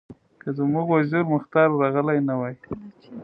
[0.41, 2.55] که زموږ وزیر مختار ورغلی نه وای.